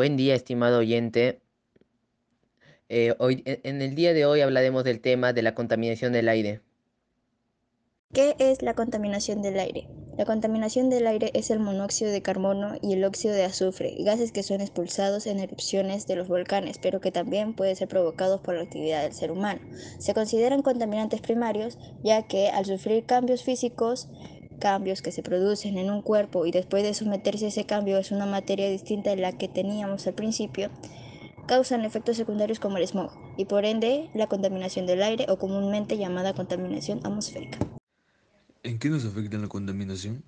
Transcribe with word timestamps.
Buen 0.00 0.16
día, 0.16 0.34
estimado 0.34 0.78
oyente. 0.78 1.42
Eh, 2.88 3.14
hoy, 3.18 3.42
en 3.44 3.82
el 3.82 3.94
día 3.94 4.14
de 4.14 4.24
hoy 4.24 4.40
hablaremos 4.40 4.82
del 4.82 5.02
tema 5.02 5.34
de 5.34 5.42
la 5.42 5.54
contaminación 5.54 6.14
del 6.14 6.30
aire. 6.30 6.62
¿Qué 8.14 8.34
es 8.38 8.62
la 8.62 8.72
contaminación 8.72 9.42
del 9.42 9.60
aire? 9.60 9.88
La 10.16 10.24
contaminación 10.24 10.88
del 10.88 11.06
aire 11.06 11.30
es 11.34 11.50
el 11.50 11.60
monóxido 11.60 12.10
de 12.12 12.22
carbono 12.22 12.78
y 12.80 12.94
el 12.94 13.04
óxido 13.04 13.34
de 13.34 13.44
azufre, 13.44 13.94
gases 13.98 14.32
que 14.32 14.42
son 14.42 14.62
expulsados 14.62 15.26
en 15.26 15.38
erupciones 15.38 16.06
de 16.06 16.16
los 16.16 16.28
volcanes, 16.28 16.78
pero 16.78 17.02
que 17.02 17.12
también 17.12 17.54
pueden 17.54 17.76
ser 17.76 17.88
provocados 17.88 18.40
por 18.40 18.54
la 18.54 18.62
actividad 18.62 19.02
del 19.02 19.12
ser 19.12 19.30
humano. 19.30 19.60
Se 19.98 20.14
consideran 20.14 20.62
contaminantes 20.62 21.20
primarios, 21.20 21.78
ya 22.02 22.26
que 22.26 22.48
al 22.48 22.64
sufrir 22.64 23.04
cambios 23.04 23.42
físicos, 23.42 24.08
cambios 24.60 25.02
que 25.02 25.10
se 25.10 25.24
producen 25.24 25.76
en 25.76 25.90
un 25.90 26.02
cuerpo 26.02 26.46
y 26.46 26.52
después 26.52 26.84
de 26.84 26.94
someterse 26.94 27.46
a 27.46 27.48
ese 27.48 27.66
cambio 27.66 27.98
es 27.98 28.12
una 28.12 28.26
materia 28.26 28.70
distinta 28.70 29.10
a 29.10 29.16
la 29.16 29.36
que 29.36 29.48
teníamos 29.48 30.06
al 30.06 30.14
principio, 30.14 30.70
causan 31.48 31.84
efectos 31.84 32.16
secundarios 32.16 32.60
como 32.60 32.76
el 32.76 32.86
smog 32.86 33.10
y 33.36 33.46
por 33.46 33.64
ende 33.64 34.08
la 34.14 34.28
contaminación 34.28 34.86
del 34.86 35.02
aire 35.02 35.26
o 35.28 35.38
comúnmente 35.38 35.98
llamada 35.98 36.32
contaminación 36.32 37.00
atmosférica. 37.02 37.58
¿En 38.62 38.78
qué 38.78 38.88
nos 38.88 39.04
afecta 39.04 39.38
la 39.38 39.48
contaminación? 39.48 40.22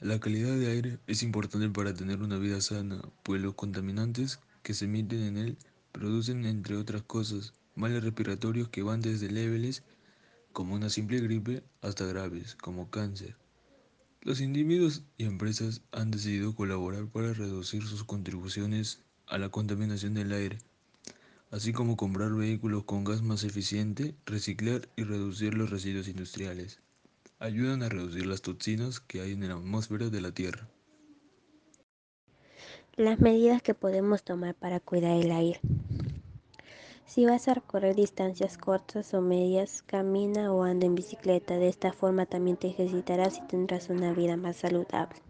La 0.00 0.18
calidad 0.18 0.56
de 0.56 0.66
aire 0.66 0.98
es 1.06 1.22
importante 1.22 1.68
para 1.68 1.94
tener 1.94 2.20
una 2.20 2.36
vida 2.36 2.60
sana, 2.60 3.00
pues 3.22 3.40
los 3.40 3.54
contaminantes 3.54 4.40
que 4.62 4.74
se 4.74 4.86
emiten 4.86 5.22
en 5.22 5.36
él 5.36 5.58
producen, 5.92 6.44
entre 6.44 6.76
otras 6.76 7.02
cosas, 7.02 7.54
males 7.76 8.02
respiratorios 8.02 8.68
que 8.68 8.82
van 8.82 9.00
desde 9.00 9.30
leves, 9.30 9.84
como 10.52 10.74
una 10.74 10.90
simple 10.90 11.20
gripe, 11.20 11.62
hasta 11.80 12.04
graves, 12.06 12.56
como 12.56 12.90
cáncer. 12.90 13.36
Los 14.26 14.40
individuos 14.40 15.04
y 15.18 15.24
empresas 15.24 15.82
han 15.92 16.10
decidido 16.10 16.52
colaborar 16.52 17.06
para 17.06 17.32
reducir 17.32 17.84
sus 17.84 18.02
contribuciones 18.02 18.98
a 19.28 19.38
la 19.38 19.50
contaminación 19.50 20.14
del 20.14 20.32
aire, 20.32 20.58
así 21.52 21.72
como 21.72 21.96
comprar 21.96 22.34
vehículos 22.34 22.82
con 22.82 23.04
gas 23.04 23.22
más 23.22 23.44
eficiente, 23.44 24.16
reciclar 24.26 24.88
y 24.96 25.04
reducir 25.04 25.54
los 25.54 25.70
residuos 25.70 26.08
industriales 26.08 26.80
ayudan 27.38 27.84
a 27.84 27.88
reducir 27.88 28.26
las 28.26 28.42
toxinas 28.42 28.98
que 28.98 29.20
hay 29.20 29.34
en 29.34 29.46
la 29.46 29.54
atmósfera 29.54 30.08
de 30.08 30.20
la 30.20 30.32
Tierra. 30.32 30.66
Las 32.96 33.20
medidas 33.20 33.62
que 33.62 33.74
podemos 33.74 34.24
tomar 34.24 34.56
para 34.56 34.80
cuidar 34.80 35.22
el 35.22 35.30
aire. 35.30 35.60
Si 37.06 37.24
vas 37.24 37.46
a 37.46 37.54
recorrer 37.54 37.94
distancias 37.94 38.58
cortas 38.58 39.14
o 39.14 39.20
medias, 39.20 39.82
camina 39.82 40.52
o 40.52 40.64
anda 40.64 40.86
en 40.86 40.96
bicicleta. 40.96 41.56
De 41.56 41.68
esta 41.68 41.92
forma 41.92 42.26
también 42.26 42.56
te 42.56 42.66
ejercitarás 42.66 43.38
y 43.38 43.46
tendrás 43.46 43.90
una 43.90 44.12
vida 44.12 44.36
más 44.36 44.56
saludable. 44.56 45.22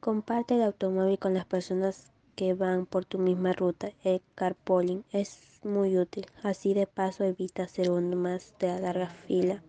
Comparte 0.00 0.56
el 0.56 0.62
automóvil 0.62 1.18
con 1.18 1.32
las 1.32 1.46
personas 1.46 2.10
que 2.34 2.54
van 2.54 2.86
por 2.86 3.04
tu 3.04 3.18
misma 3.18 3.52
ruta. 3.52 3.92
El 4.02 4.20
carpooling 4.34 5.04
es 5.12 5.60
muy 5.62 5.96
útil. 5.96 6.26
Así 6.42 6.74
de 6.74 6.88
paso 6.88 7.22
evita 7.22 7.68
ser 7.68 7.90
uno 7.90 8.16
más 8.16 8.52
de 8.58 8.66
la 8.66 8.80
larga 8.80 9.08
fila 9.08 9.62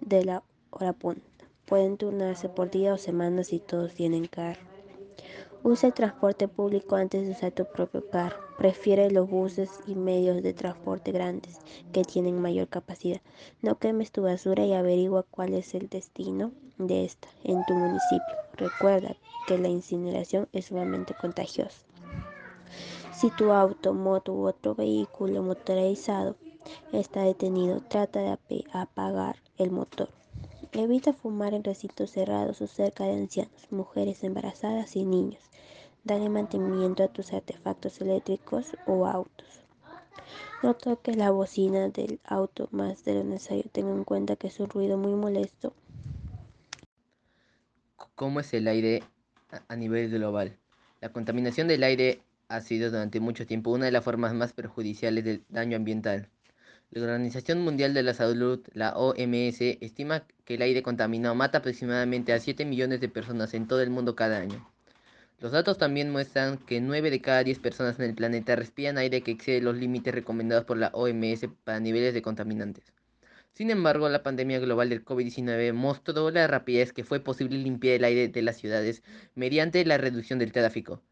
de 0.00 0.24
la 0.24 0.42
hora 0.70 0.92
punta. 0.92 1.22
Pueden 1.64 1.96
turnarse 1.96 2.50
por 2.50 2.70
días 2.70 3.00
o 3.00 3.02
semanas 3.02 3.48
si 3.48 3.58
todos 3.58 3.94
tienen 3.94 4.26
carro. 4.26 4.60
Usa 5.66 5.88
el 5.88 5.94
transporte 5.94 6.46
público 6.46 6.94
antes 6.94 7.26
de 7.26 7.32
usar 7.32 7.50
tu 7.50 7.64
propio 7.64 8.08
carro. 8.08 8.36
Prefiere 8.56 9.10
los 9.10 9.28
buses 9.28 9.68
y 9.88 9.96
medios 9.96 10.40
de 10.40 10.54
transporte 10.54 11.10
grandes 11.10 11.58
que 11.92 12.04
tienen 12.04 12.40
mayor 12.40 12.68
capacidad. 12.68 13.20
No 13.62 13.76
quemes 13.76 14.12
tu 14.12 14.22
basura 14.22 14.64
y 14.64 14.74
averigua 14.74 15.24
cuál 15.24 15.54
es 15.54 15.74
el 15.74 15.88
destino 15.88 16.52
de 16.78 17.04
esta 17.04 17.26
en 17.42 17.66
tu 17.66 17.74
municipio. 17.74 18.36
Recuerda 18.52 19.16
que 19.48 19.58
la 19.58 19.66
incineración 19.66 20.48
es 20.52 20.66
sumamente 20.66 21.14
contagiosa. 21.20 21.84
Si 23.12 23.30
tu 23.30 23.50
auto, 23.50 23.92
moto 23.92 24.34
u 24.34 24.46
otro 24.46 24.76
vehículo 24.76 25.42
motorizado 25.42 26.36
está 26.92 27.22
detenido, 27.22 27.80
trata 27.80 28.38
de 28.48 28.64
apagar 28.72 29.34
el 29.58 29.72
motor. 29.72 30.10
Evita 30.72 31.12
fumar 31.12 31.54
en 31.54 31.64
recintos 31.64 32.10
cerrados 32.10 32.60
o 32.60 32.66
cerca 32.66 33.04
de 33.04 33.12
ancianos, 33.12 33.70
mujeres 33.70 34.22
embarazadas 34.24 34.96
y 34.96 35.04
niños. 35.04 35.42
Dale 36.04 36.28
mantenimiento 36.28 37.02
a 37.02 37.08
tus 37.08 37.32
artefactos 37.32 38.00
eléctricos 38.00 38.76
o 38.86 39.06
autos. 39.06 39.64
No 40.62 40.74
toques 40.74 41.16
la 41.16 41.30
bocina 41.30 41.88
del 41.88 42.20
auto 42.24 42.68
más 42.72 43.04
de 43.04 43.14
lo 43.14 43.24
necesario. 43.24 43.64
Ten 43.72 43.88
en 43.88 44.04
cuenta 44.04 44.36
que 44.36 44.48
es 44.48 44.60
un 44.60 44.68
ruido 44.68 44.98
muy 44.98 45.14
molesto. 45.14 45.72
¿Cómo 48.14 48.40
es 48.40 48.52
el 48.54 48.68
aire 48.68 49.02
a 49.68 49.76
nivel 49.76 50.10
global? 50.10 50.56
La 51.00 51.12
contaminación 51.12 51.68
del 51.68 51.82
aire 51.82 52.20
ha 52.48 52.60
sido 52.60 52.90
durante 52.90 53.20
mucho 53.20 53.46
tiempo 53.46 53.70
una 53.70 53.86
de 53.86 53.92
las 53.92 54.04
formas 54.04 54.34
más 54.34 54.52
perjudiciales 54.52 55.24
del 55.24 55.44
daño 55.48 55.76
ambiental. 55.76 56.28
La 56.90 57.02
Organización 57.02 57.60
Mundial 57.62 57.94
de 57.94 58.02
la 58.02 58.14
Salud, 58.14 58.60
la 58.72 58.96
OMS, 58.96 59.60
estima 59.80 60.24
que 60.44 60.54
el 60.54 60.62
aire 60.62 60.82
contaminado 60.82 61.34
mata 61.34 61.58
aproximadamente 61.58 62.32
a 62.32 62.38
7 62.38 62.64
millones 62.64 63.00
de 63.00 63.08
personas 63.08 63.54
en 63.54 63.66
todo 63.66 63.82
el 63.82 63.90
mundo 63.90 64.14
cada 64.14 64.38
año. 64.38 64.66
Los 65.40 65.52
datos 65.52 65.78
también 65.78 66.10
muestran 66.10 66.58
que 66.58 66.80
9 66.80 67.10
de 67.10 67.20
cada 67.20 67.44
10 67.44 67.58
personas 67.58 67.98
en 67.98 68.06
el 68.06 68.14
planeta 68.14 68.56
respiran 68.56 68.98
aire 68.98 69.22
que 69.22 69.32
excede 69.32 69.60
los 69.60 69.76
límites 69.76 70.14
recomendados 70.14 70.64
por 70.64 70.78
la 70.78 70.90
OMS 70.94 71.48
para 71.64 71.80
niveles 71.80 72.14
de 72.14 72.22
contaminantes. 72.22 72.92
Sin 73.52 73.70
embargo, 73.70 74.08
la 74.08 74.22
pandemia 74.22 74.60
global 74.60 74.88
del 74.88 75.04
COVID-19 75.04 75.72
mostró 75.72 76.30
la 76.30 76.46
rapidez 76.46 76.92
que 76.92 77.04
fue 77.04 77.20
posible 77.20 77.58
limpiar 77.58 77.96
el 77.96 78.04
aire 78.04 78.28
de 78.28 78.42
las 78.42 78.56
ciudades 78.56 79.02
mediante 79.34 79.84
la 79.84 79.98
reducción 79.98 80.38
del 80.38 80.52
tráfico. 80.52 81.02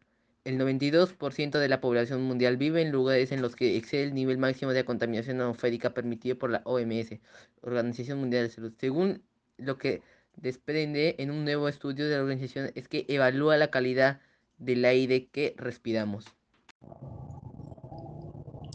El 0.45 0.59
92% 0.59 1.57
de 1.57 1.67
la 1.67 1.81
población 1.81 2.21
mundial 2.21 2.55
vive 2.55 2.79
en 2.83 2.91
lugares 2.91 3.31
en 3.31 3.41
los 3.41 3.55
que 3.55 3.77
excede 3.77 4.03
el 4.03 4.13
nivel 4.13 4.37
máximo 4.37 4.73
de 4.73 4.85
contaminación 4.85 5.41
atmosférica 5.41 5.95
permitido 5.95 6.37
por 6.37 6.51
la 6.51 6.61
OMS, 6.65 7.19
Organización 7.61 8.19
Mundial 8.19 8.43
de 8.43 8.51
Salud. 8.51 8.73
Según 8.77 9.23
lo 9.57 9.79
que 9.79 10.03
desprende 10.35 11.15
en 11.17 11.31
un 11.31 11.45
nuevo 11.45 11.67
estudio 11.67 12.07
de 12.07 12.17
la 12.17 12.21
organización 12.21 12.71
es 12.75 12.87
que 12.87 13.05
evalúa 13.09 13.57
la 13.57 13.71
calidad 13.71 14.21
del 14.59 14.85
aire 14.85 15.25
que 15.29 15.55
respiramos. 15.57 16.25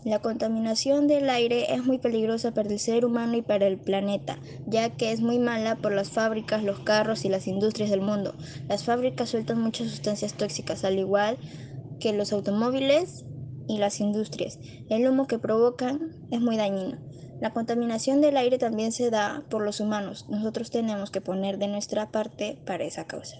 La 0.04 0.20
contaminación 0.20 1.08
del 1.08 1.28
aire 1.28 1.74
es 1.74 1.84
muy 1.84 1.98
peligrosa 1.98 2.52
para 2.52 2.70
el 2.70 2.78
ser 2.78 3.04
humano 3.04 3.36
y 3.36 3.42
para 3.42 3.66
el 3.66 3.76
planeta, 3.76 4.38
ya 4.66 4.88
que 4.96 5.12
es 5.12 5.20
muy 5.20 5.38
mala 5.38 5.76
por 5.76 5.92
las 5.92 6.08
fábricas, 6.08 6.64
los 6.64 6.78
carros 6.80 7.26
y 7.26 7.28
las 7.28 7.46
industrias 7.46 7.90
del 7.90 8.00
mundo. 8.00 8.34
Las 8.66 8.84
fábricas 8.84 9.28
sueltan 9.28 9.60
muchas 9.60 9.88
sustancias 9.88 10.32
tóxicas, 10.32 10.84
al 10.84 10.98
igual 10.98 11.36
que 11.98 12.14
los 12.14 12.32
automóviles 12.32 13.26
y 13.68 13.76
las 13.76 14.00
industrias. 14.00 14.58
El 14.88 15.06
humo 15.06 15.26
que 15.26 15.38
provocan 15.38 16.16
es 16.30 16.40
muy 16.40 16.56
dañino. 16.56 16.96
La 17.40 17.52
contaminación 17.52 18.22
del 18.22 18.38
aire 18.38 18.56
también 18.56 18.92
se 18.92 19.10
da 19.10 19.44
por 19.50 19.62
los 19.62 19.80
humanos. 19.80 20.26
Nosotros 20.30 20.70
tenemos 20.70 21.10
que 21.10 21.20
poner 21.20 21.58
de 21.58 21.68
nuestra 21.68 22.10
parte 22.10 22.58
para 22.64 22.84
esa 22.84 23.06
causa. 23.06 23.36